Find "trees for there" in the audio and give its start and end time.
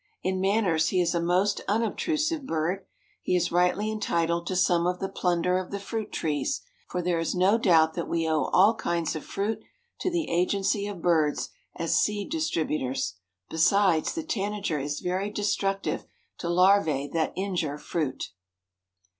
6.11-7.19